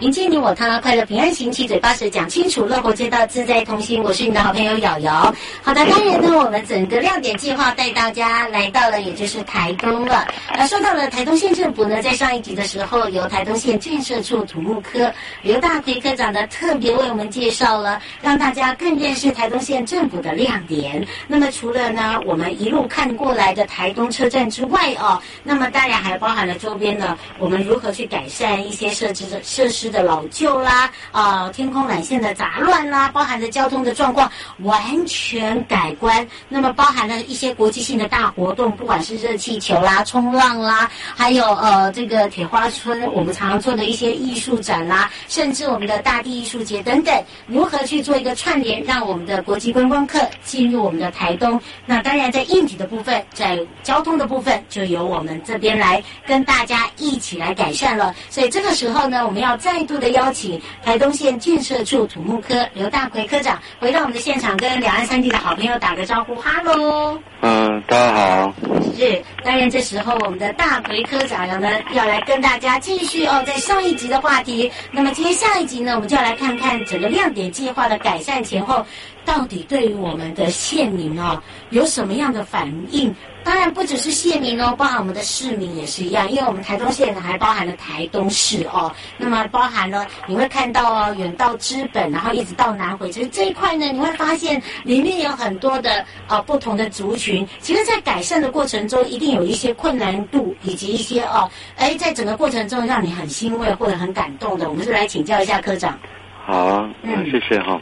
[0.00, 4.00] 迎接你我他，快乐平安行，七嘴八舌讲清楚，乐活街道自在同行。
[4.00, 5.34] 我是你的好朋友瑶瑶。
[5.60, 10.28] 好的，当然呢，我们整个亮点计划带大家来到了，也就是台东了。
[10.52, 21.04] 呃，说到了台东县政府呢，在上一集的时候，由台东县建设处土木科刘大奎科长呢，特别为我们介绍了，让大家更认识台东县政府的亮点。
[21.26, 36.26] 那么除了呢，我们一路看过来的台东车站之外哦，那么当然还包含了周边呢，我们如何去改善一些设置的设施的老旧啦，啊、天空缆线的杂乱啦，包含着交通的状况完全改观。
[36.48, 51.60] 那么包含了一些国际性的大活动，不管是热气球啦、冲浪啦，还有呃这个铁花村，我们常常做的一些艺术展啦，甚至我们的大地艺术节等等，如何去做一个串联，让我们的国际观光客进入我们的台东？
[51.86, 58.14] 那当然在硬体的部分，在交通的部分，就由我们这边来跟大家一起来改善了。
[58.30, 67.18] 所以这个时候呢，我们要再度的邀请台东县建设处土木科刘大奎科长回到我们的现场，跟两岸三地的好朋友打个招呼，哈喽。
[67.40, 68.54] 嗯，大家好。
[68.96, 74.70] 是，当然这时候我们的大奎科长呢要来跟大家继续哦，在上一集的话题。
[74.90, 78.84] 那么今天下一集呢，我们就要来看看整个亮点计划的改善前后，
[79.28, 83.14] 到底对于我们的县民哦有什么样的反应？
[83.44, 88.90] 当然不只是县民哦，包含我们的市民也是一样，因为我们台东县呢还包含了台东市哦。
[89.18, 97.46] 那么包含了你会看到哦，远到知本，然后一直到南回，其实这一块呢，你会发现里面有很多的呃不同的族群。
[97.60, 105.98] 其实，在改善的过程中，一定有一些困难度，以及一些哦，哎，在整个过程中让你很欣慰或者很感动的，我们是来请教一下科长。
[106.46, 107.78] 好啊，嗯，谢谢哈。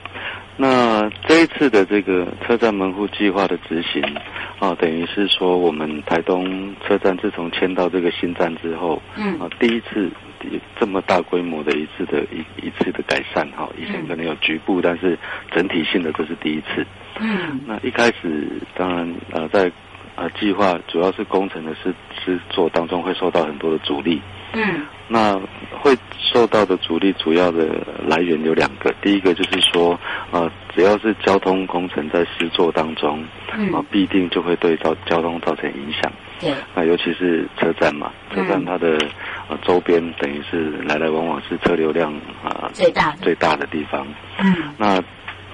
[0.57, 4.03] 那这一次的这个车站门户计划的执行，
[4.59, 10.11] 啊，等于是说我们台东车站自从迁到这个新站之后，嗯，啊，第一次
[10.81, 15.19] 这么大规模的一次的一一次的改善，哈，以前可能有局部，但是
[15.51, 16.87] 整体性的这是第一次。
[17.21, 19.71] 嗯，那一开始当然呃在
[20.17, 21.95] 呃计划主要是工程的是
[22.25, 24.21] 制作当中会受到很多的阻力。
[24.53, 25.35] 嗯，那
[25.71, 27.69] 会受到的阻力主要的
[28.07, 29.99] 来源有两个，第一个就是说，
[30.31, 33.23] 呃，只要是交通工程在施作当中，
[33.55, 36.11] 嗯，啊，必定就会对交交通造成影响。
[36.41, 38.97] 对，那尤其是车站嘛，车站它的
[39.49, 44.07] 呃周边等于是来来往往是车流量啊最大最大的地方。
[44.39, 45.03] 嗯，那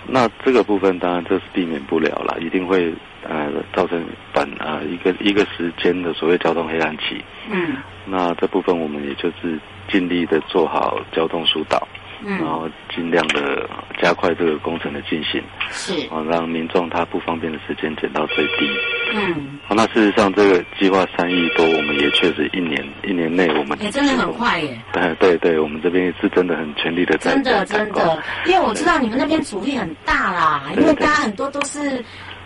[0.07, 2.95] 那这个部分当然这是避免不了了，一定会。
[3.29, 7.23] 呃，造成短啊、呃、一个一个时间的所谓交通黑暗期。
[7.51, 11.87] 嗯，那这部分我们也就是尽力的做好交通疏导，
[12.25, 13.69] 嗯，然后尽量的
[14.01, 18.69] 加快这个工程的进行，是啊，让民众他不方便的时间减到最低。
[19.15, 24.81] 嗯，好，那事实上这个计划三亿多，我们也确实一年一年内我们也、欸、真的很快耶。
[24.93, 32.03] 对对对，我们这边是真的很全力的在真的真的，因为我知道你们那边阻力很大啦，因为大家很多都是。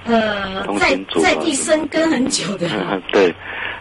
[0.06, 2.69] 呃，在在地生根很久的，
[3.12, 3.35] 对，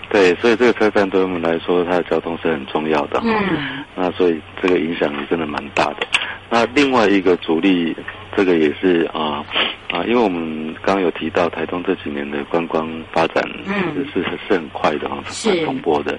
[0.10, 3.22] 对，所以这个车站对我们来说，它的交通是很重要的。
[3.24, 6.08] 嗯，那所以这个影响也真的蛮大的。
[6.50, 7.96] 那另外一个主力，
[8.36, 9.44] 这个也是啊
[9.92, 13.74] 啊，因为我们刚刚有提到台东这几年的观光发展，嗯，
[14.14, 16.18] 是是是很快的，是很蓬勃的。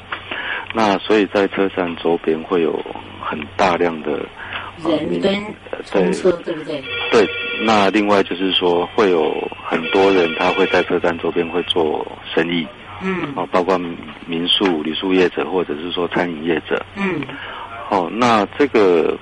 [0.74, 2.78] 那所以在车站周边会有
[3.20, 4.20] 很大量的。
[4.84, 6.84] 人跟车，对不对？
[7.10, 7.26] 对，
[7.64, 9.32] 那另外就是说，会有
[9.64, 12.66] 很多人他会在车站周边会做生意，
[13.02, 13.78] 嗯，哦，包括
[14.26, 17.20] 民宿、旅宿业者，或者是说餐饮业者，嗯，
[17.90, 19.16] 哦，那这个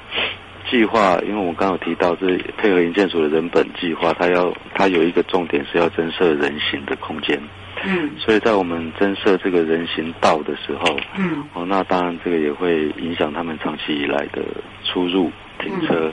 [0.71, 7.41] 计划，因为我刚刚有提到，是配合营建署的人本计划，它要它有一个重点是要增设人行的空间，
[7.85, 14.43] 嗯，所以在我们增设这个人行道的时候，嗯，哦，那当然这个也会影响他们长期以来的
[14.85, 16.13] 出入停车，嗯、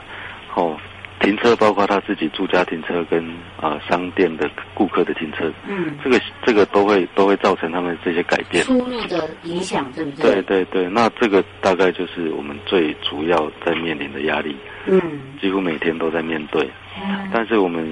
[0.54, 0.76] 哦。
[1.22, 3.24] 停车包括他自己住家停车跟
[3.56, 10.42] 啊、呃、商店的顾客的停车，嗯，这个这个都会都会造成他们这些改变，出入的影响，对不对？
[10.42, 15.00] 对对对，那这个大概就是我们最主要在面临的压力，嗯，
[15.40, 16.68] 几乎每天都在面对，
[17.00, 17.86] 嗯，但是我们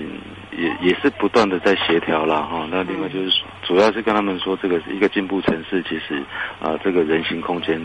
[0.51, 2.67] 也也是不断的在协调啦哈。
[2.69, 3.31] 那另外就是
[3.63, 6.17] 主要是跟他们说，这个是一个进步城市，其实
[6.61, 7.81] 啊、呃、这个人行空间。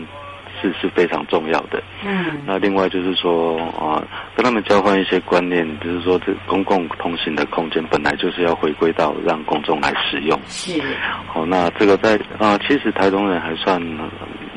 [0.60, 1.82] 是是非常重要的。
[2.04, 4.02] 嗯，那另外就是说啊，
[4.34, 10.38] 跟他们交换一些观念，就是说，这公共通行的空间本来就是要回归到让公众来使用。
[10.46, 10.80] 是。
[11.26, 13.80] 好，那这个在啊，其实台东人还算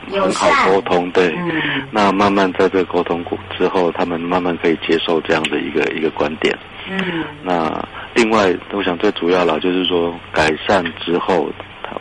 [0.09, 1.29] 很好沟通，对。
[1.35, 1.51] 嗯。
[1.91, 6.57] 那慢慢在这个沟通过之后，他们慢慢可以接受这样的一个一个观点。
[6.89, 7.23] 嗯。
[7.43, 11.49] 那另外，我想最主要了就是说，改善之后，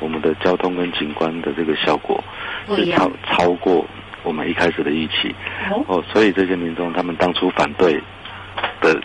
[0.00, 2.22] 我们的交通跟景观的这个效果。
[2.76, 3.84] 是超超过
[4.22, 5.34] 我们一开始的预期
[5.70, 7.94] 哦，哦，所以这些民众他们当初反对
[8.80, 9.00] 的，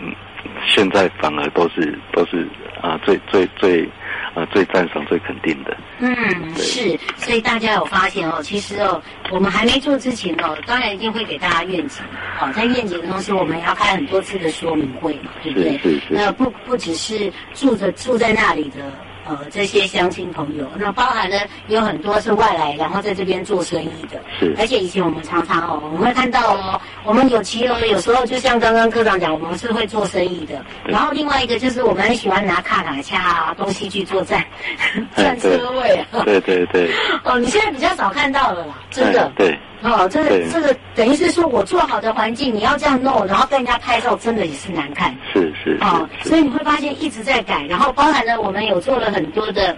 [0.67, 2.47] 现在反而都是都是
[2.81, 3.87] 啊最最最
[4.33, 5.77] 啊最赞赏最肯定的。
[5.99, 6.15] 嗯，
[6.55, 9.01] 是，所以大家有发现哦，其实哦，
[9.31, 12.03] 我们还没做之前哦，当然一定会给大家愿景，
[12.41, 15.77] 哦，在愿景的同时，我们也要开很多次的说明会嘛，对不对？
[15.77, 16.13] 是是是。
[16.15, 18.91] 那不不只是住着住在那里的。
[19.25, 21.37] 呃，这些乡亲朋友，那包含了
[21.67, 24.19] 有很多是外来，然后在这边做生意的。
[24.39, 24.53] 是。
[24.57, 30.63] 而且以前我们常常哦，我们会看到哦，我们有骑楼，有时候就像刚刚科长讲，我们是会做生意的。
[30.85, 34.43] 然后另外一个就是我们很喜欢拿卡卡掐啊东西去作战，
[35.15, 36.23] 占车位啊。
[36.25, 36.91] 对对对。
[37.23, 39.31] 哦，你现在比较少看到了啦，真的。
[39.35, 39.57] 对。
[39.83, 45.13] 哦，这个这个等于是说我做好的环境，你要这样弄，然后被人家拍照，真的也是难看。
[45.33, 45.77] 是是。
[45.81, 49.75] 哦，所以你会发现一直在改，然后包含了我们有做了很多的，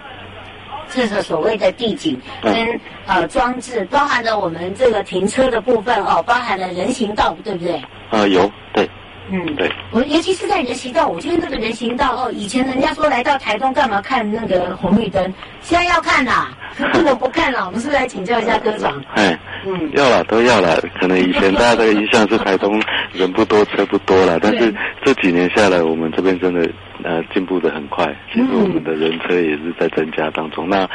[0.88, 7.74] 这个所谓的地景跟、嗯、呃装置，包含了我们这个停车的部分哦，包含了人行道，对不对？
[7.74, 8.88] 啊、呃，有对。
[9.30, 16.56] 嗯，对，我尤其是在人行道，我觉得那个人行道哦，以前人家说来到台东干嘛看那个红绿灯，现在要看啦，
[16.92, 17.66] 不能不看了。
[17.66, 19.02] 我们是来请教一下科长？
[19.14, 19.36] 哎，
[19.66, 20.80] 嗯，要了都要了。
[21.00, 22.80] 可能以前大家的印象是台东
[23.12, 24.72] 人不多车不多了，但是
[25.04, 26.70] 这几年下来，我们这边真的
[27.06, 28.14] 呃进步的很快。
[28.32, 30.68] 其实我们的人车也是在增加当中。
[30.68, 30.88] 那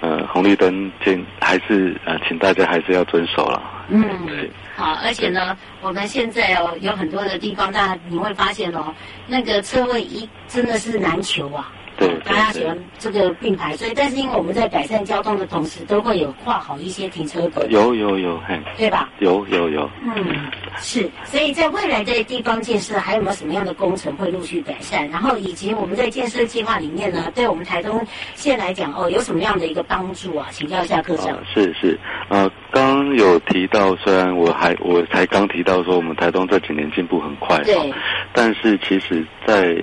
[0.00, 3.62] 呃红绿灯建还是呃请大家还是要遵守了。
[3.88, 4.50] 嗯，对。
[4.76, 8.94] 好，而且呢，我们现在哦，有很多的地方，大家你会发现哦，
[9.26, 11.72] 那个车位一真的是难求啊。
[11.98, 17.66] 对，大家喜欢这个并排，所以但是因为我们在改善交通的同时，都会有画好一些停车格。
[17.70, 19.10] 有有有，嘿，对吧？
[19.18, 19.90] 有有有。
[20.04, 20.46] 嗯，
[20.76, 21.10] 是。
[21.24, 25.08] 所以在未来的地方建设，还有没有什么样的工程会陆续改善？
[25.10, 28.00] 然后以及我们在建设计划里面呢，对我们台东
[28.34, 30.46] 县来讲，哦，有什么样的一个帮助啊？
[30.52, 31.32] 请教一下科长。
[31.32, 31.98] 啊、是是，
[32.28, 37.92] 呃，刚有提到，虽然我还我才刚提到说，我们台东这几年进步很快，对，
[38.32, 39.76] 但是其实在。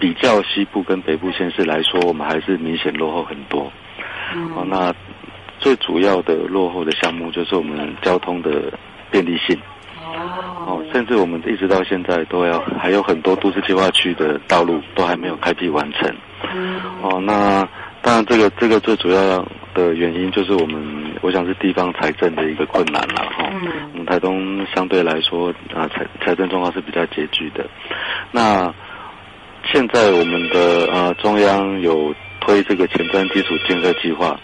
[0.00, 3.70] 比较西部跟北部县市来说，我们还是明显落后很多。
[4.34, 4.92] 嗯、哦，那
[5.58, 8.72] 最主要的落后的项目就是我们交通的
[9.10, 9.56] 便利性。
[10.02, 16.10] 哦，哦，甚至我们一直到现在都要还有很多都市计划区的道路都还没有开辟完成。
[16.54, 17.68] 嗯，哦，那
[18.00, 19.44] 当然这个这个最主要
[19.74, 23.50] 的原因就是我们我想是地方财政的一个困难了哈。
[23.52, 27.68] 嗯，我们台东相对来说啊财财政状况是比较拮据的。
[28.32, 28.72] 那
[29.72, 34.38] 现在我们的呃中央有推这个前瞻基础建设计划，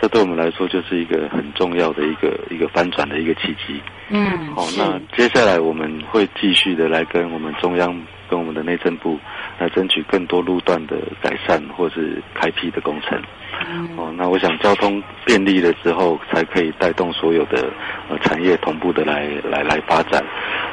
[0.00, 3.80] 这对我们来说就是一个很重要的一个一个翻转的一个契机。
[4.08, 7.94] 嗯，好，那接下来我们会继续的来跟我们中央
[8.28, 9.18] 跟我们的内政部
[9.58, 13.20] 来争取更多路段的改善或是开辟的工程。
[13.68, 17.70] 嗯，哦，那我想交通便利了之后，才可以带动所有的
[18.08, 20.24] 呃产业同步的来来来发展。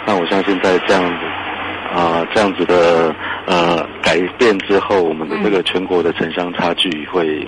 [0.05, 1.25] 那我相信在这样子。
[1.94, 3.15] 啊、这样子的
[3.46, 7.48] 呃改变之后，我们的这个全国的城乡差距会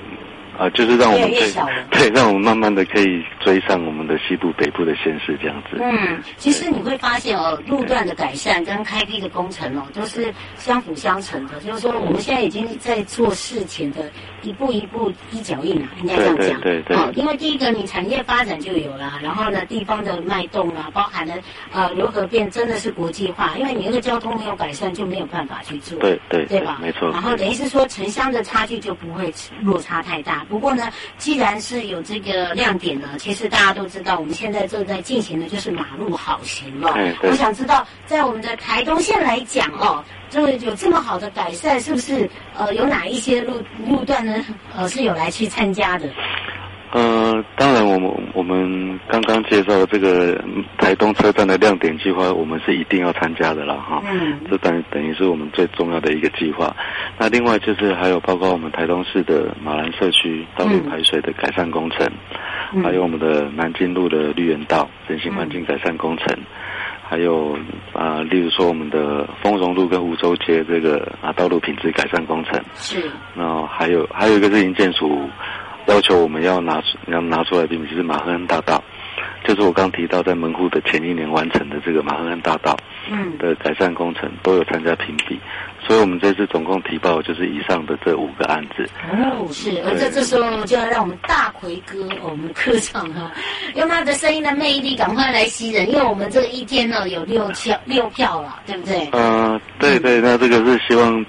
[0.59, 1.39] 啊，就是让我们越
[1.89, 5.77] 对，让我们慢慢的可以追上我们的西部、北部的县市这样子。
[5.81, 11.59] 嗯，其实你会发现哦，路段的改善跟开辟的工程哦，都是相辅相成的。
[11.61, 14.11] 就是说，我们现在已经在做事情的
[14.41, 16.59] 一步一步一脚印啊，应该这样讲。
[16.59, 16.97] 对对对对。
[16.97, 21.33] 哦，因为第一个，你产业发展就有了，然后呢，地方的脉动啊，包含了
[21.71, 25.97] 呃如何变真的是国际化，因为你那个交通没有改善，就没有办法去做。
[25.99, 26.79] 对对对吧？
[26.81, 27.09] 没错。
[27.11, 30.45] 然后等于是说，城乡的差距就不会落差太大。
[30.49, 36.91] 不过呢，既然是有这个亮点呢，其实大家都知道，我们现在正在进行的就是马路好行了。
[36.97, 44.43] 嗯，我想知道，在我们的台东县来讲哦，这个有这么好的改善，是不是呃有哪一些路路段呢？
[44.75, 46.09] 呃是有来去参加的？
[46.91, 50.43] 呃，当然，我们我们刚刚介绍这个
[50.75, 54.01] 台东车站的亮点计划，我们是一定要参加的了哈。
[54.12, 56.75] 嗯，这等等于是我们最重要的一个计划。
[57.19, 62.10] 那另外就是还有包括我们台东市的马兰社区道路排水的改善工程，
[62.74, 66.46] 嗯、还有我们的南京路的绿园道人行环境改善工程，嗯、
[67.08, 67.53] 还有
[67.93, 72.60] 啊、呃，例如说我们的丰荣路跟梧州街这个啊道路品质改善工程。
[72.74, 73.00] 是。
[73.36, 75.29] 然后还有还有一个是营建署。
[75.89, 78.84] 要求我们要拿出要拿出来的，并且是马亨亨大道，
[79.43, 82.77] 就是我刚提到在门户的前一年完成的这个马亨亨大道，
[83.10, 85.39] 嗯，的改善工程都有参加评比，
[85.86, 88.88] 所以我们这次总共提报就是以上的这五个案子。
[89.12, 93.31] 哦，是，而这这时候就要让我们大奎哥，我们科长哈，
[93.75, 99.09] 用他的声音的魅力赶快来吸人，因为我们这个一天呢有六票六票了，对不对？
[99.13, 101.25] 嗯、呃，对对，那这个是希望。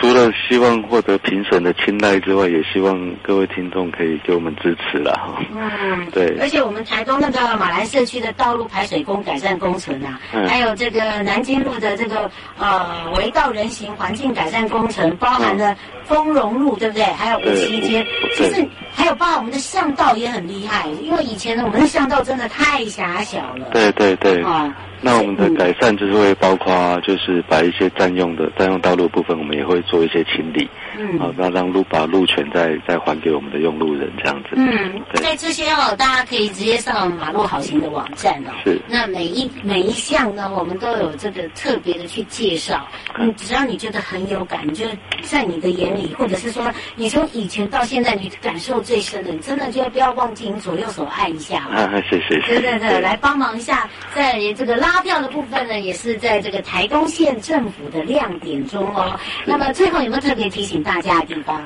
[0.00, 5.42] 除了希望获得评审的青睐之外，也希望各位听众可以给我们支持了哈。
[5.52, 6.38] 嗯， 对。
[6.40, 17.02] 而且我们台东那个马来社区的道路排水工改善工程啊，嗯、还有这个南京路的这个呃围道人行环境改善工程，包含了丰荣路，对不对？
[17.04, 23.70] 还有五七街，其实还有包括我们的巷道也很厉害，因为以前呢我们的巷道真的太狭小了。
[23.72, 24.42] 对对对。
[24.42, 24.74] 啊。
[25.02, 30.68] 那我们的改善就是会包括，就是把一些占用的占用道路部分，我们也会做一些清理，
[31.00, 34.50] 嗯，好，那让路把路权再再还给我们的用路人这样子。
[34.52, 38.52] 嗯，对在这些哦，大家可以直接上马路好行的网站哦。
[38.62, 38.78] 是。
[38.86, 42.86] 那每一每一项呢，我们都有这个特别的去介绍。
[43.18, 44.84] 嗯，只要你觉得很有感，你就
[45.22, 51.64] 在你的眼里，或者是说你从以前到现在你感受最深的，你真的就不要忘记你左右手按一下。
[51.64, 52.38] 啊，谢谢。
[52.46, 54.90] 对对对，来帮忙一下，在这个拉。
[54.90, 59.18] 发票的部分呢，也是在这个台东县政府的亮点中哦。
[59.46, 61.62] 那么最后有没有特别提醒大家的地方？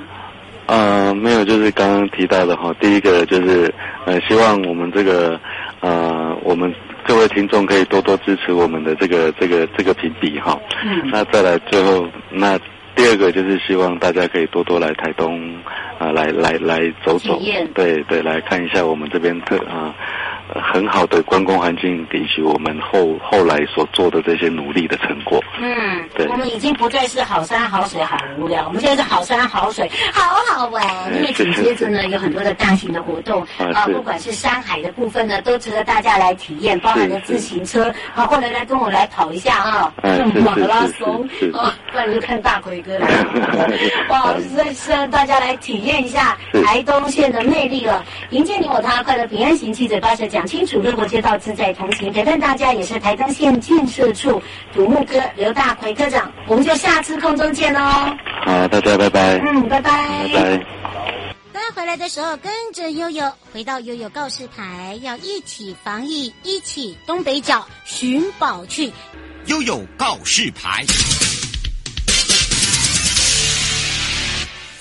[0.67, 2.75] 呃，没有，就是刚刚提到的哈。
[2.79, 3.73] 第一个就是
[4.05, 5.41] 呃，希望我们这个
[5.81, 6.75] 呃，我们
[7.07, 10.61] 各位听众可以多多支持我们的这个这个这个评比哈。
[10.85, 11.09] 嗯。
[11.11, 12.59] 那再来最后，那
[12.95, 15.55] 第二个就是希望大家可以多多来台东
[15.99, 17.41] 啊、呃，来来来走走，
[17.75, 19.73] 对对，来看一下我们这边特啊。
[19.73, 19.95] 呃
[20.49, 25.43] 很好的观光环境，以及我们后后来所做的这些努力的成果。
[25.59, 30.85] 嗯，对，我们已经不再是好山好水好无聊，我们现在是好山好水好好玩。
[31.15, 39.93] 因为紧接着呢，有很多的大型的活动啊，不管是山海的部分呢，都值得大家来体验，包含了自行车啊，后来来跟我来跑一下啊，
[40.45, 43.09] 马拉松啊，不然就看大奎哥来。
[44.11, 48.05] 哇，实在是让大家来体验一下台东县的魅力了。
[48.31, 52.13] 迎接你我他，快乐平安行，七嘴八舌讲清楚，如果街道自在同行。
[52.13, 57.81] 陪伴大家也是台东县建设处土木科刘大奎科长，我们就下次空中见喽。
[58.45, 59.39] 好，大家拜拜。
[59.39, 60.29] 嗯，拜拜。
[60.33, 60.67] 拜拜。
[61.53, 68.93] 大家回来的时候，跟着悠悠回到悠悠告示牌，要一起防疫，一起东北角寻宝去。
[69.47, 70.85] 悠悠告示牌。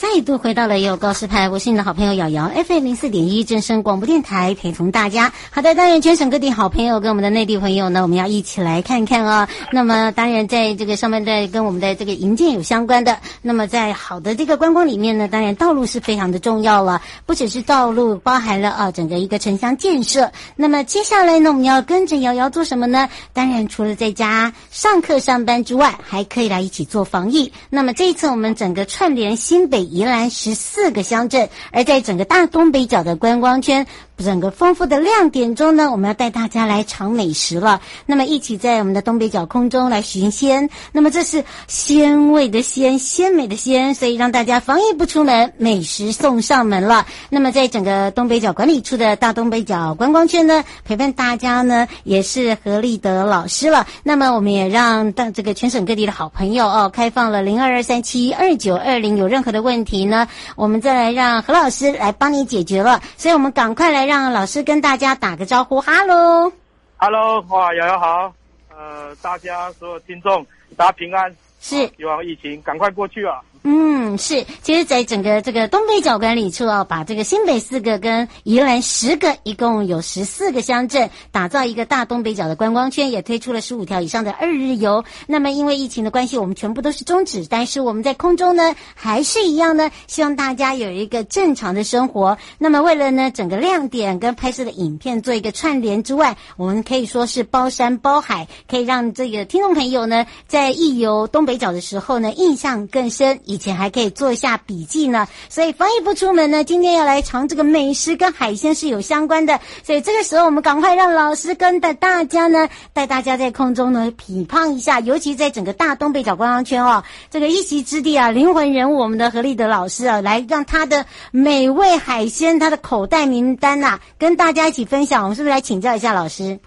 [0.03, 5.31] 再度回到了也有告示牌，我是你的好朋友瑶瑶，FM 零四点一正声广播电台陪同大家。
[5.49, 9.47] 好的，当然全省各地好朋友跟我们的内地朋友呢，我们要一起来看看哦。
[9.71, 20.29] 那么当然在这个上面的跟我们的这个营建有相关的，那么在好的这个观光里面呢，当然道路是非常的重要了，不只是道路，包含了啊整个一个城乡建设。
[20.57, 23.07] 那么接下来呢，我们要跟着瑶瑶做什么呢？
[23.31, 27.49] 当然除了在家上课上班之外，还可以来一起做防疫。
[27.69, 29.89] 那么这一次我们整个串联新北。
[29.93, 33.85] 宜兰十四个乡镇，而在整个大东北角的观光圈，
[34.23, 37.81] 整个丰富的亮点中呢，我们要带大家来尝美食了。
[38.05, 40.69] 那么一起在我们的东北角空中来寻鲜。
[40.91, 47.05] 那么这是鲜味的鲜，鲜美的鲜，所以让大家防疫不出门，美食送上门了。
[47.29, 53.85] 那么在整个东北角管理处的大东北角观光圈呢，陪伴大家呢也是何立德老师了。
[54.03, 63.01] 那么我们也让到这个全省各地的好朋友哦，开放了零二二三七二九二零，有任何的问题呢，我们再来让何老师来帮你解决了。
[63.17, 66.51] 所以我们赶快来让老师跟大家打个招呼，哈喽，
[66.97, 68.33] 哈喽，哇，瑶瑶好，
[68.69, 70.45] 呃，大家所有听众，
[70.77, 73.41] 大家平安，是，希望疫情赶快过去啊。
[73.65, 85.05] 嗯，是，其实，在整个这个东北角管理处啊，把这个新北四个跟宜兰十个，一共有十四个乡镇，打造一个大东北角的观光圈，也推出了十五条以上的二日游。
[85.27, 92.37] 那么，因为疫情的关系，我们全部都是终止，但是我们在空中呢，还是一样呢，希望大家有一个正常的生活。
[92.57, 103.39] 那么，为了呢，整个亮点跟拍摄的影片做一个串联之外，我们可以说是包山包海，可以让这个听众朋友呢，在一游东北角的时候呢，印象更深。
[103.53, 126.59] 以前还可以做一下笔记呢，所以防疫不出门呢，今天要来尝这个美食跟海鲜是有相关的，所以这个时候我们赶快让老师跟带大家呢，带大家在空中呢品尝一下，尤其在整个大东北角观光圈哦，这个一席之地啊，灵魂人物我们的何立德老师啊，来让他的美味海鲜他的口袋名单呐、跟大家一起分享，我们是不是来请教一下老师？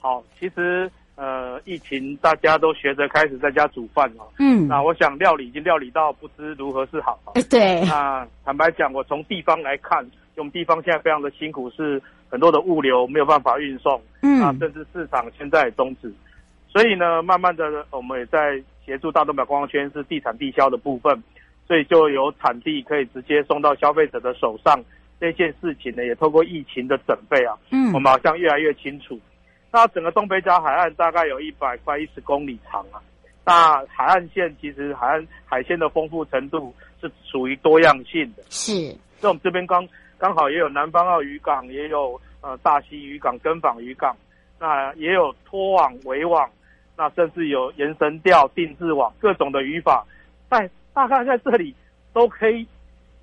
[0.00, 0.90] 好，其实。
[1.16, 4.24] 呃，疫情大家都学着开始在家煮饭了。
[4.38, 7.18] 嗯，那我想料理已经料理到不知如何是好。
[7.48, 7.80] 对。
[7.82, 10.04] 那坦白讲，我从地方来看，
[10.36, 14.02] 我们地方现在非常的辛苦，是很多的物流没有办法运送。
[14.22, 14.42] 嗯。
[14.42, 16.12] 啊，甚至市场现在也终止。
[16.68, 21.22] 所以呢，慢慢的我们也在协助大东北观光圈是地产地销的部分，
[21.68, 24.82] 所以就有产地可以直接送到消费者的手上。
[25.20, 29.18] 这件事情呢，也透过疫情的准备啊，嗯，我们好像越来越清楚。
[29.74, 33.02] 那整个东北角海岸大概有一百快一十公里长啊，
[33.44, 38.44] 那海岸线其实海岸海鲜的丰富程度是属于多样性的。
[38.50, 39.84] 是，那我们这边刚
[40.16, 44.16] 刚好也有南方澳渔港，也有呃大溪渔港、根坊渔港，
[44.60, 46.48] 那也有拖网、围网，
[46.96, 50.06] 那甚至有延伸钓、定制网，各种的渔法，
[50.48, 51.74] 在大概在这里
[52.12, 52.64] 都可以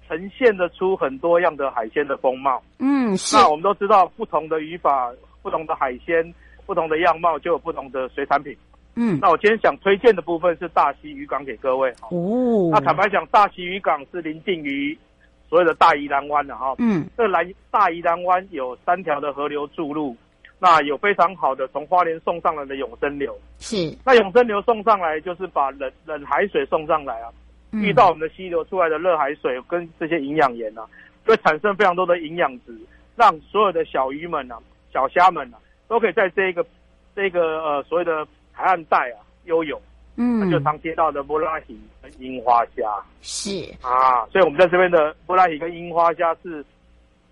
[0.05, 2.61] 呈现得出很多样的海鲜的风貌。
[2.79, 3.37] 嗯，是。
[3.37, 5.13] 那我们都知道不同的渔法。
[5.41, 6.33] 不同的海鲜，
[6.65, 8.55] 不同的样貌，就有不同的水产品。
[8.95, 11.89] 嗯，那我今天想推荐的部分是大溪渔港给各位。
[12.09, 14.97] 哦，那坦白讲，大溪渔港是临近于
[15.47, 16.75] 所谓的大宜兰湾的哈。
[16.77, 20.13] 嗯，这来大宜兰湾有三条的河流注入，
[20.59, 23.33] 那有非常好的从花莲送上来的永生流。
[23.59, 27.31] 是，那永生流送上来就是把冷冷海水送上来啊，
[27.71, 30.85] 嗯、遇到我们的溪流出来的热海水跟这些营养盐啊，
[31.25, 32.77] 会产生非常多的营养值，
[33.15, 34.59] 让所有的小鱼们啊。
[34.91, 36.65] 小虾们啊，都可以在这个
[37.15, 39.81] 这个呃所谓的海岸带啊悠游，
[40.15, 42.83] 嗯，就常听到的波拉鱼跟樱花虾。
[43.21, 43.49] 是。
[43.81, 46.63] 啊，所以我们在这边的波拉鱼跟樱花虾是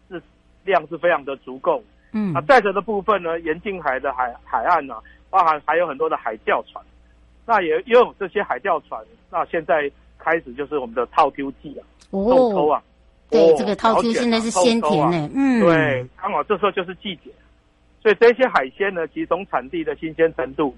[0.10, 0.22] 是
[0.63, 6.84] 量是非常的足够，嗯，啊，再者的部分呢，沿近海的海海岸呢、啊，包含还有很多的海钓船，
[7.45, 12.82] 那也也有这些海钓船，那现在开始就是我们的套 Q 季啊，哦，抽啊，
[13.30, 17.32] 对，哦、这个套 Q 现在是鲜甜呢、啊，嗯，对，刚好这时候就是季节。
[18.02, 20.76] 所以这些海鲜呢，其实从产地的新鲜程度，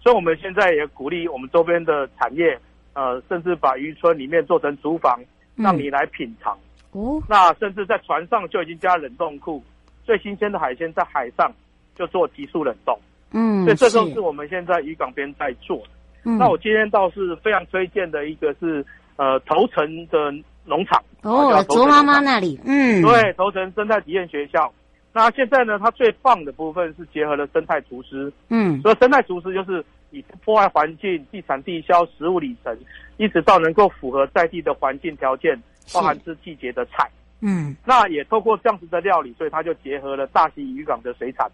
[0.00, 2.56] 所以我们现在也鼓励我们周边的产业，
[2.94, 5.20] 呃，甚至把渔村里面做成厨房，
[5.56, 6.56] 让你来品尝。
[6.92, 9.62] 哦、嗯，那甚至在船上就已经加冷冻库，
[10.04, 11.52] 最新鲜的海鲜在海上
[11.96, 12.98] 就做急速冷冻。
[13.32, 15.90] 嗯，所以这都是我们现在渔港边在做的。
[16.24, 18.84] 嗯，那我今天倒是非常推荐的一个是
[19.16, 20.32] 呃头城的
[20.64, 24.72] 农场哦，卓妈妈那里，嗯，对，头城生态体验学校。
[25.12, 32.76] 那现在呢，它最棒的部分是结合了生态厨师，嗯，所以生态厨师就是以不破坏环境、地产地销、食物里程，
[33.16, 35.60] 一直到能够符合在地的环境条件，
[35.92, 41.50] 包含是季节的菜，嗯，那也透过这样子的料理，所以它就结合了大型渔港的水产，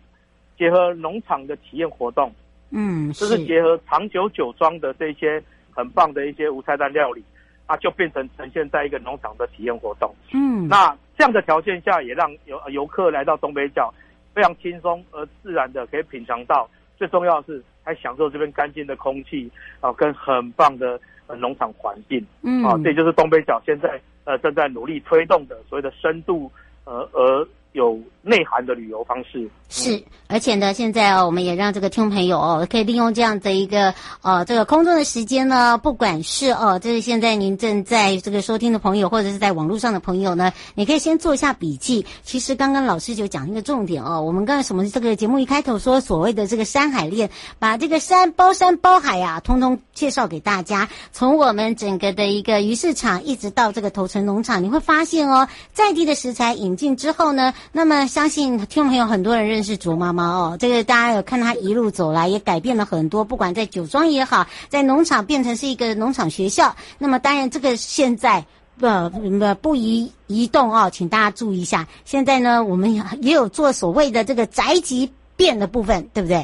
[0.58, 2.30] 结合农场的体验活动，
[2.70, 7.24] 嗯，这是结合长久酒庄的这些很棒的一些无菜单料理。
[7.68, 10.14] 啊，就变成呈现在一个农场的体验活动。
[10.32, 13.92] 嗯，那这样的条件下，也让游游客来到东北角，
[14.34, 16.68] 非常轻松而自然的可以品尝到。
[16.96, 19.50] 最重要的是，还享受这边干净的空气
[19.80, 22.24] 啊，跟很棒的呃农场环境。
[22.42, 26.50] 嗯，啊，这就是东北角现在呃正在努力推动的所谓的深度
[26.84, 42.04] 呃而有内涵的旅游方式是，而且呢，现在哦，我们也让这个听众朋友哦，可以利用这样的一个呃这个空中的时间呢，不管是哦，就是现在您正在这个收听的朋友，或者是在网络上的朋友呢，你可以先做一下笔记。
[42.24, 50.88] 其实刚刚老师就讲一个重点哦，我们刚才什么这个节目一开头说所谓的这个山海链，把这个山包山包海啊，通通介绍给大家。
[51.12, 57.52] 从我们整个的一个鱼市场，一直到这个头城农场，你会发现哦，在地的食材引进之后呢。
[57.72, 60.56] 那么，相信听众朋友很多人认识卓妈妈哦。
[60.58, 63.22] 这个大家有看她一路走来，也改变了很多。
[63.22, 66.74] 不管在酒庄也好，在农场变成是一个农场学校。
[66.98, 68.42] 那么，当然这个现在
[68.78, 71.86] 不不不宜移动哦，请大家注意一下。
[72.06, 76.42] 现在呢，我们也有做所谓的这个宅急便的部分，对不对？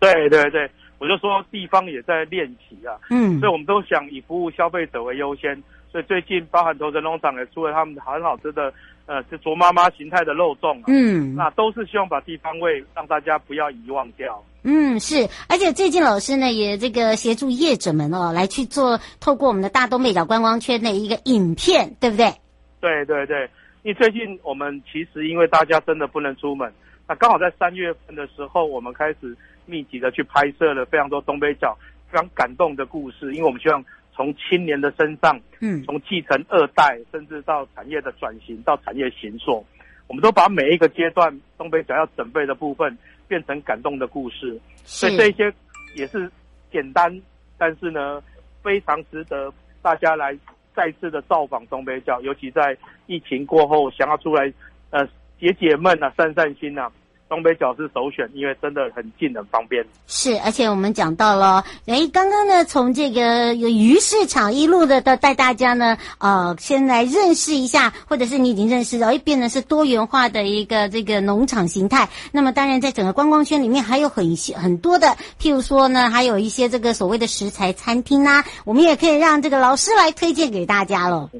[0.00, 2.98] 对对对，我就说地方也在练习啊。
[3.10, 5.62] 嗯，所以我们都想以服务消费者为优先。
[5.92, 8.74] 所以最近包含头城农场也出了他们很好吃的。
[9.06, 14.42] 呃，是卓妈妈形态的漏洞，啊，嗯，那都是希望把地方味让大家不要遗忘掉。
[14.62, 22.32] 嗯，是，而且最近老师呢也这个协助业者们哦来去做，透过我们的大东北角观光圈的一个影片，对不对？
[22.80, 23.42] 对对对，
[23.82, 26.72] 因为最近我们其实因为大家真的不能出门，
[27.06, 29.36] 那刚好在三月份的时候，我们开始
[29.66, 31.76] 密集的去拍摄了非常多东北角
[32.10, 33.84] 非常感动的故事，因为我们希望。
[34.14, 39.64] 从青年的身上，嗯，从继承二代，甚至到产业的转型，到产业形塑，
[40.06, 42.96] 我们都把每一个阶段东北角要准备的部分
[43.26, 44.58] 变成感动的故事。
[44.84, 45.52] 所以这些
[45.96, 46.30] 也是
[46.70, 47.20] 简单，
[47.58, 48.22] 但是呢，
[48.62, 50.38] 非常值得大家来
[50.76, 54.52] 再次的造访东北角，尤其在疫情过后，想要出来
[54.90, 55.04] 呃
[55.40, 56.90] 解解闷啊，散散心啊。
[57.28, 59.84] 东北角是首选，因为真的很近很方便。
[60.06, 72.08] 是，而且我们讲到了，诶，刚刚呢，从这个鱼市场一路的的带大家呢，呃，先来认识一下，或者是你已经认识了，诶，变成是多元化的一个这个农场形态。
[72.30, 81.30] 那么当然，在整个观光圈里面还有很很多的，譬如说呢，还有一些这个所谓的食材餐厅啊，我们也可以让这个老师来推荐给大家喽。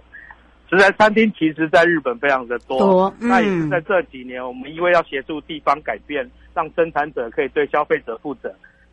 [0.71, 8.49] 食材餐厅其实在日本非常的多，多嗯、那也是在这几年，我们因为要协助地方改变，让生产者可以对消费者负责，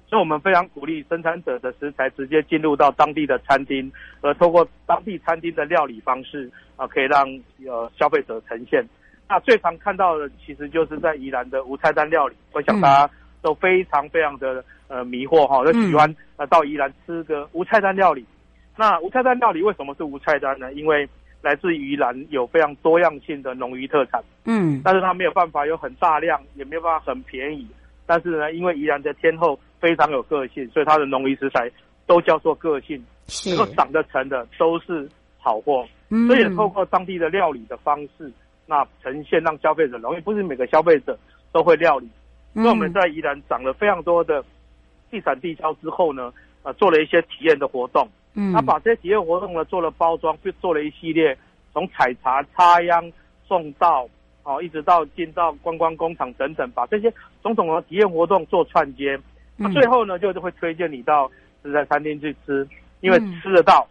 [0.07, 7.25] 所以我们非常鼓励生产者的食材直接进入到当地的餐厅，而透过当地餐厅的料理方式啊，可以让
[7.65, 8.85] 呃消费者呈现。
[9.29, 18.25] 那最常看到的其实就是在宜兰的无菜单料理，我想大家都非常非常的呃迷惑哈，就喜欢呃到宜兰吃个无菜单料理。
[18.77, 20.73] 那无菜单料理为什么是无菜单呢？
[20.73, 21.07] 因为
[21.41, 27.67] 来自宜兰有非常多样性的农渔特产，嗯，但是它没有办法有很大量，也没有办法很便宜。
[28.05, 31.69] 但是呢，因为宜兰的天后非常有个性，所以它的农渔食材
[32.05, 35.83] 都叫做个性，是，能够长得成的都是好货。
[36.09, 38.31] 嗯，所以也透过当地的料理的方式，
[38.67, 41.17] 那呈现让消费者容易，不是每个消费者
[41.51, 42.07] 都会料理。
[42.53, 44.43] 所以我们在宜兰长了非常多的
[45.09, 48.07] 地产地销之后呢，呃，做了一些体验的活动。
[48.33, 51.37] 嗯，他把这些体验活动呢做了包装，就做了一系列，
[51.73, 53.11] 从采茶、插秧、
[53.45, 54.07] 送稻，
[54.43, 57.13] 哦，一直到进到观光工厂等等，把这些
[57.43, 59.19] 种种的体验活动做串接。
[59.57, 61.29] 那、嗯、最后呢，就是会推荐你到
[61.61, 62.65] 食材餐厅去吃，
[63.01, 63.85] 因为吃得到，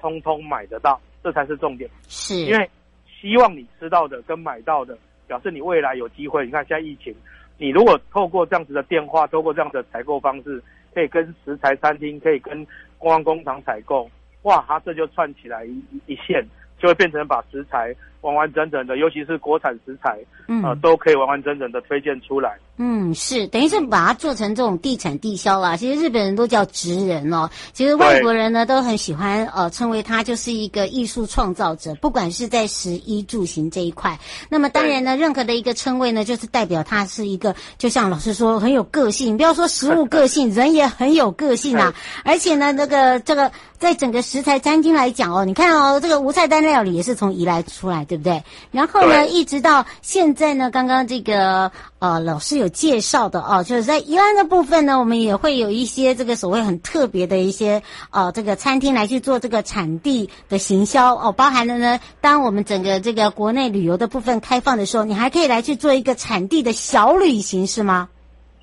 [0.00, 1.90] 通通买得到，这才是重点。
[2.08, 2.70] 是，因为
[3.06, 6.46] 希望你吃到的跟买到的，表示你未来有机会。
[6.46, 7.14] 你看现在疫情，
[7.58, 10.62] 你如果透过这样子的电话，透过这样子的采购方式，
[10.94, 12.66] 可以跟食材餐厅，可以跟。
[13.02, 14.08] 观光工厂采购，
[14.42, 16.46] 哇，它这就串起来一一线，
[16.78, 22.56] 就会变成把食材完完整整的，尤其是国产食材，嗯、呃，都可以完完整整的推荐出来。
[22.78, 25.76] 嗯，是，等于是把它做成这种地产地销啦。
[25.76, 34.18] 其实日本人都叫职人哦，其实外国人呢都很喜欢呃称为他就是一个艺术创造者，不管是在食衣住行这一块。
[34.48, 39.36] 那么当然呢，任何的一个称谓呢，就是代表他是一个，就像老师说很有个性。
[39.36, 41.92] 不要说食物个性，人也很有个性啊。
[42.24, 48.42] 而且呢，那个这个在整个食材餐厅来讲哦，你看哦，这个无菜单料理也是从宜来出来，对不对？
[48.72, 51.70] 然后呢，一直到现在呢，刚刚这个
[52.00, 52.68] 呃老师有。
[52.82, 68.08] 介绍的哦，就是在宜兰的部分呢，我们也会有一些这个所谓很特别的一些呃这个餐厅来去做这个产地的行销哦，包含了呢，当我们整个这个国内旅游的部分开放的时候，你还可以来去做一个产地的小旅行，是吗？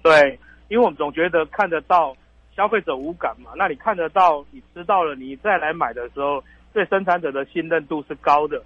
[0.02, 2.14] 对，因为我们总觉得看得到
[2.58, 8.62] 消费者无感嘛，那你看得到，你知道了，你再来买的时候，对生产者的信任度是高的，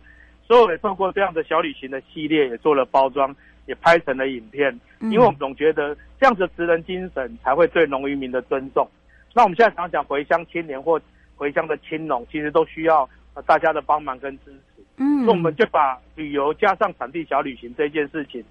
[0.47, 3.35] 所以我也透过这样的小旅行的系列也做了包装。
[3.65, 8.85] 也拍成了影片，因为我们总觉得这样子的职人精神才会对农渔民的尊重。
[9.33, 10.99] 那我们现在常讲回乡青年或
[11.37, 13.09] 回乡的青农，其实都需要
[13.45, 14.83] 大家的帮忙跟支持。
[14.97, 18.43] 嗯，那我们就把旅游加上产地小旅行这件事情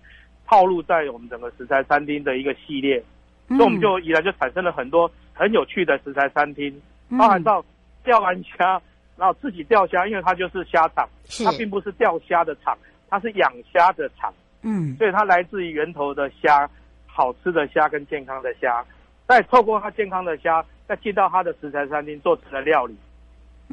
[0.46, 3.04] 套路在我们整个食材餐厅的一个系列，
[3.48, 6.74] 嗯、所以我们就依然就产生了很多很有趣的食材餐厅，
[7.18, 7.62] 包含到
[8.02, 8.80] 钓完虾，
[9.22, 11.08] 然后自己钓虾，因为它就是虾场，
[11.44, 12.76] 它并不是钓虾的场，
[13.08, 16.68] 它是养虾的场，嗯，所以它来自于源头的虾，
[17.06, 18.84] 好吃的虾跟健康的虾，
[19.28, 22.96] 再透过它健康的虾，再进到它的食材餐厅做成了料理，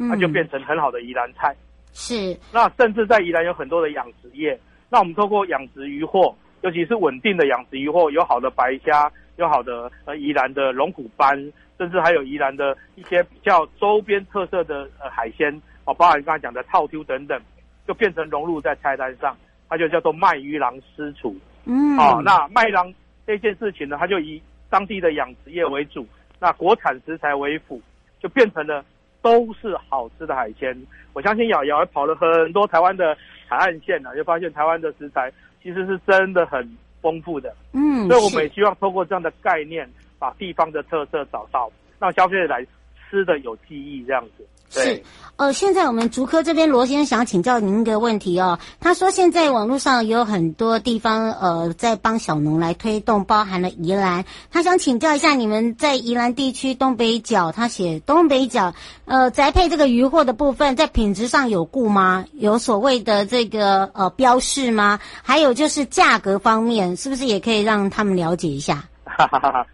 [0.08, 1.56] 它就变成很好的宜兰菜。
[1.94, 4.56] 是，那甚至在宜兰有很多的养殖业，
[4.88, 15.50] 那我们透过养殖渔获，尤其是稳定的养殖渔获，有好的白虾，有好的呃宜兰的龙骨斑，甚至还有宜兰的一些比较周边特色的呃海鲜
[15.86, 17.42] 哦，包含刚才讲的套 Q 等等，
[17.88, 19.36] 就变成融入在菜单上，
[19.68, 21.36] 它就叫做卖鱼郎私厨。
[21.66, 22.94] 嗯，哦，那卖鱼郎
[23.26, 24.40] 这件事情呢，它就以
[24.70, 26.06] 当地的养殖业为主，
[26.40, 27.82] 那国产食材为辅，
[28.20, 28.86] 就变成了。
[29.22, 30.74] 都是好吃的海鲜，
[31.12, 33.14] 我相信瑶瑶跑了很多台湾的
[33.50, 35.30] 海岸线呢，就发现台湾的食材
[35.62, 36.66] 其实是真的很
[37.02, 37.54] 丰富的。
[37.74, 39.86] 嗯，所以我们也希望透过这样的概念，
[40.20, 42.64] 把地方的特色找到，让消费者来
[43.10, 44.46] 吃的有记忆，这样子。
[44.72, 45.02] 是，
[45.38, 48.60] 呃，现在我们竹科这边罗先生想请教您一个问题哦。
[48.80, 54.24] 他说现在网络上有很多地方呃在帮小农来推动，包含了宜兰。
[54.52, 62.26] 他想请教一下，你们在宜兰地区东北角，他写东北角呃宅配这个渔获的部分，在品质上有顾吗？
[62.34, 65.00] 有所谓的这个呃标示吗？
[65.24, 68.84] 还有就是价格方面，是不是也可以让他们了解一下？
[69.04, 69.66] 哈哈哈哈，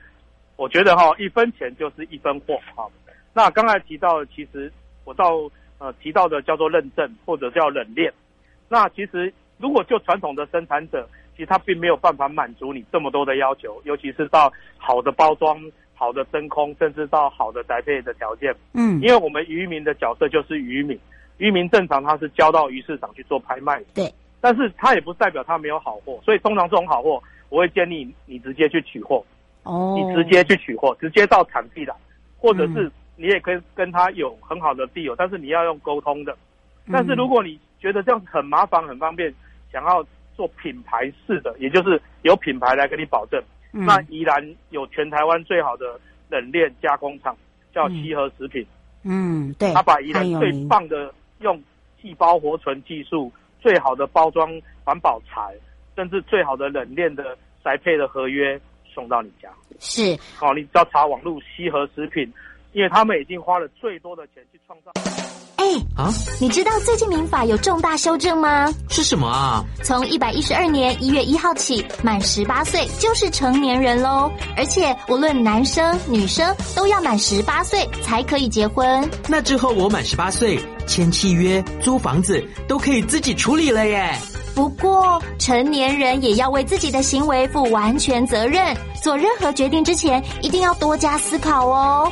[0.56, 2.88] 我觉得哈、哦，一分钱就是一分货哈。
[3.34, 4.72] 那刚才提到，其实。
[5.08, 8.12] 我到呃提到的叫做认证或者叫冷链，
[8.68, 15.62] 那其实如果就传统的生产者，其实他并没有办法满足你这么多的要求，尤其是到好的包装、
[15.94, 18.52] 好的真空，甚至到好的宅配的条件。
[18.74, 21.00] 嗯，因为我们渔民的角色就是渔民，
[21.38, 29.24] 渔民正常他是交到鱼市场去做拍卖，对，但是他也不代表他没有好货，所以通常这种好货，我会建议你直接去取货，
[29.66, 31.94] 哦，你直接去取货，直接到产地来，
[32.38, 32.92] 或者是、嗯。
[33.18, 36.36] 你也可以跟他有很好的地友，但是你要用沟通的。
[36.92, 39.34] 但是如果你觉得这样子很麻烦、很方便，
[39.72, 45.98] 想要做品牌式的，也就是有品牌来给你保证，嗯、那宜兰有全台湾最好的
[46.28, 47.34] 冷链加工厂，
[47.74, 48.68] 叫西和食品。
[49.04, 51.58] 嗯，对，他把宜兰最棒的用
[52.02, 54.52] 细胞活存技术、最好的包装
[54.84, 55.56] 环保材，
[55.96, 58.60] 甚至最好的冷链的宅配的合约
[58.96, 59.50] 送到你家。
[59.80, 62.34] 是，好、哦，你只要查网络西和食品。
[62.74, 64.92] 因为他们已经花了最多的钱去创造。
[65.56, 68.68] 哎啊，你知道最近民法有重大修正吗？
[68.90, 69.64] 是什么啊？
[69.82, 74.30] 从一百一十二年一月一号起，满十八岁就是成年人喽。
[74.58, 79.10] 而且无论男生女生都要满十八岁才可以结婚。
[79.30, 84.12] 那之后我满十八岁，签契约、租房子都可以自己处理了耶。
[84.56, 92.12] 不过成年人也要为自己的行为负完全责任，做任何决定之前一定要多加思考哦。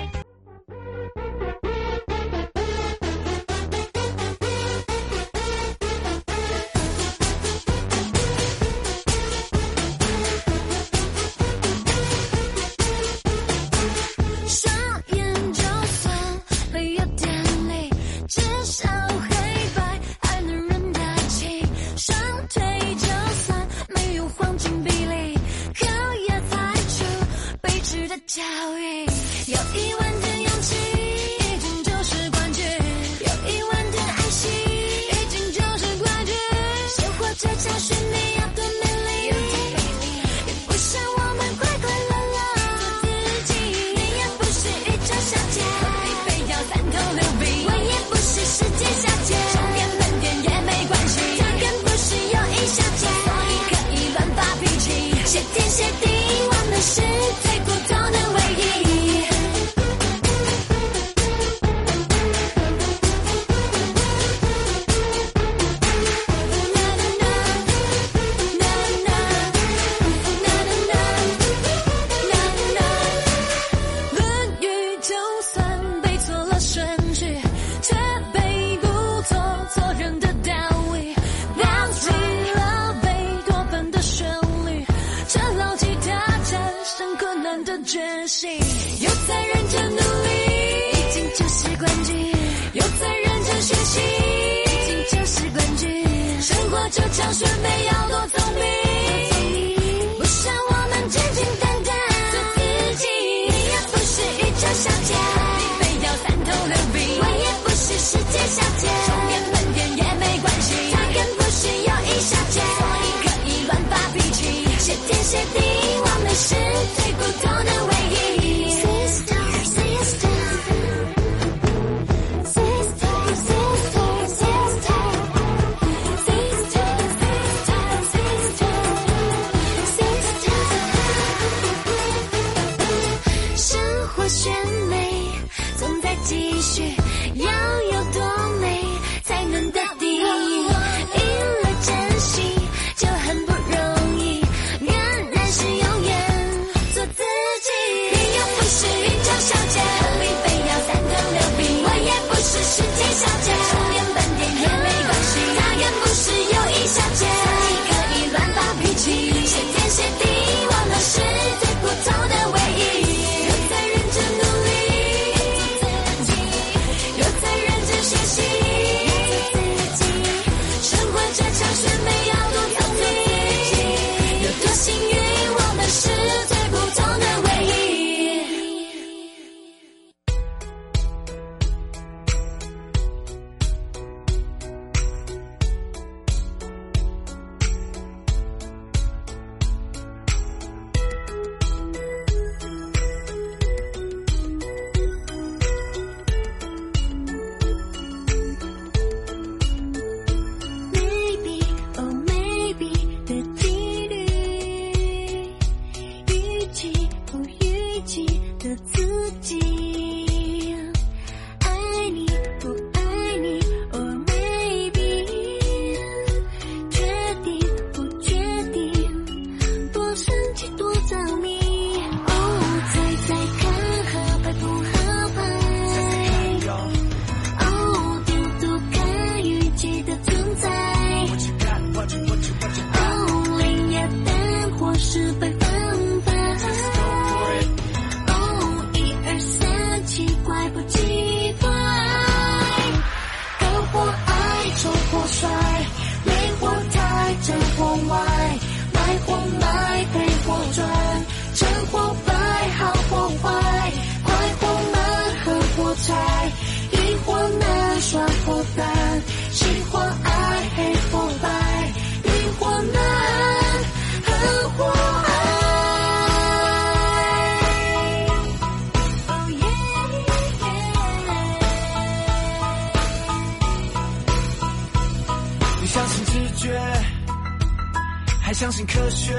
[278.64, 279.36] 相信科学，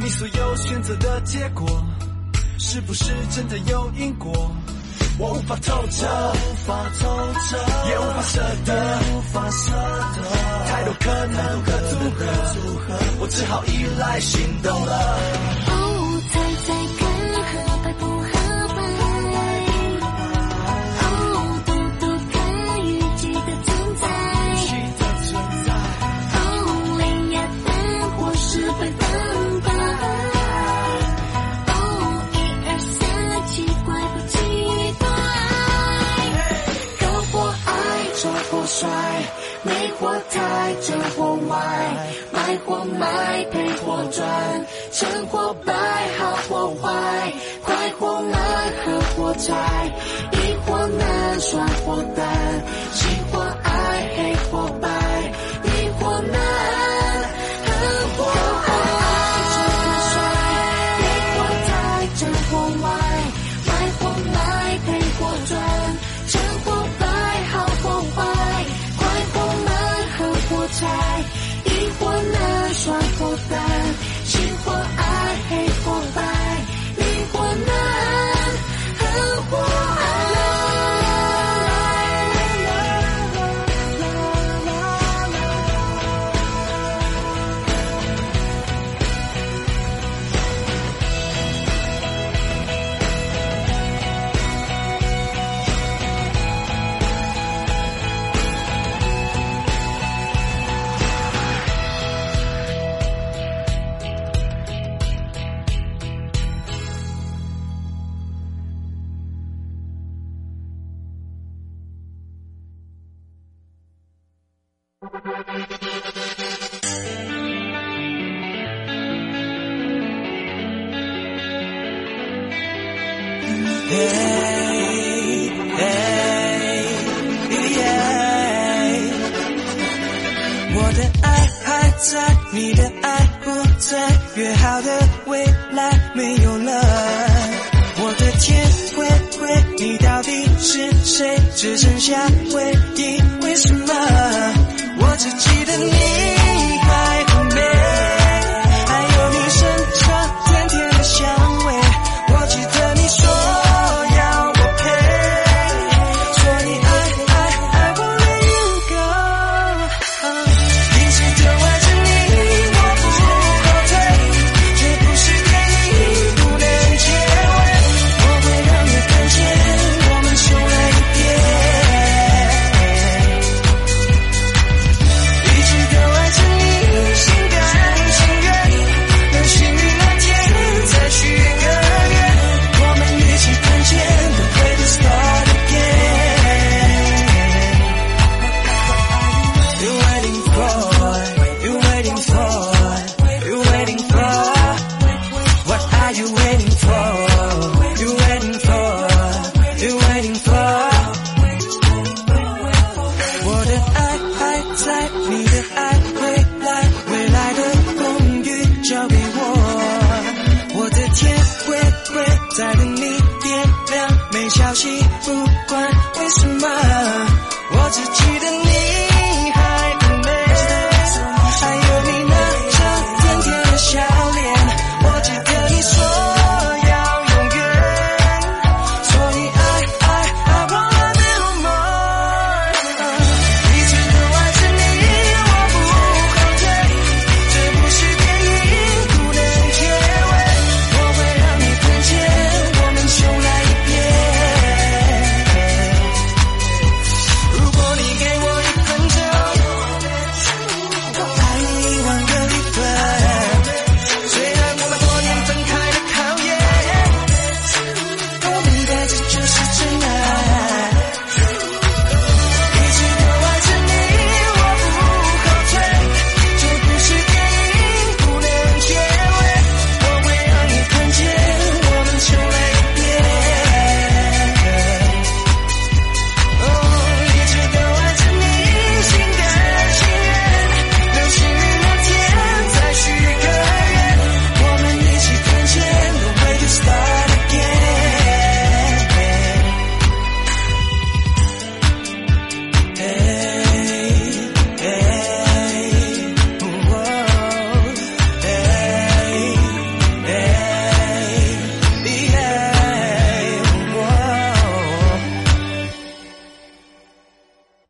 [0.00, 1.68] 你所有选择的结果，
[2.58, 4.32] 是不是真的有因果？
[5.18, 7.58] 我无法透彻，无法透彻，
[7.90, 9.70] 也无法舍得，无法舍
[10.16, 10.22] 得。
[10.64, 11.62] 太多可能，
[12.54, 15.75] 组合我只好依赖行动了。
[44.96, 45.74] 成或败
[46.16, 47.30] 好或坏